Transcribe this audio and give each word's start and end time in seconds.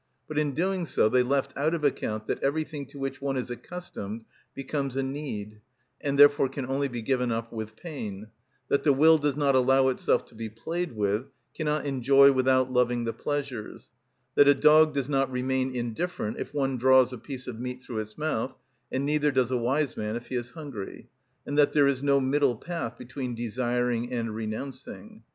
But 0.27 0.39
in 0.39 0.53
doing 0.55 0.87
so 0.87 1.09
they 1.09 1.21
left 1.21 1.55
out 1.55 1.75
of 1.75 1.83
account 1.83 2.25
that 2.25 2.41
everything 2.41 2.87
to 2.87 2.97
which 2.97 3.21
one 3.21 3.37
is 3.37 3.51
accustomed 3.51 4.25
becomes 4.55 4.95
a 4.95 5.03
need, 5.03 5.61
and 6.03 6.17
therefore 6.17 6.49
can 6.49 6.65
only 6.65 6.87
be 6.87 7.03
given 7.03 7.31
up 7.31 7.53
with 7.53 7.75
pain; 7.75 8.29
that 8.67 8.81
the 8.83 8.93
will 8.93 9.19
does 9.19 9.35
not 9.35 9.53
allow 9.53 9.89
itself 9.89 10.25
to 10.25 10.33
be 10.33 10.49
played 10.49 10.93
with, 10.93 11.27
cannot 11.55 11.85
enjoy 11.85 12.31
without 12.31 12.71
loving 12.71 13.03
the 13.03 13.13
pleasures; 13.13 13.91
that 14.33 14.47
a 14.47 14.55
dog 14.55 14.95
does 14.95 15.07
not 15.07 15.29
remain 15.31 15.75
indifferent 15.75 16.39
if 16.39 16.51
one 16.51 16.77
draws 16.77 17.13
a 17.13 17.17
piece 17.19 17.45
of 17.45 17.59
meat 17.59 17.83
through 17.83 17.99
its 17.99 18.17
mouth, 18.17 18.55
and 18.91 19.05
neither 19.05 19.29
does 19.29 19.51
a 19.51 19.55
wise 19.57 19.95
man 19.95 20.15
if 20.15 20.29
he 20.29 20.35
is 20.35 20.49
hungry; 20.49 21.09
and 21.45 21.59
that 21.59 21.73
there 21.73 21.87
is 21.87 22.01
no 22.01 22.19
middle 22.19 22.55
path 22.55 22.97
between 22.97 23.35
desiring 23.35 24.11
and 24.11 24.33
renouncing. 24.33 25.21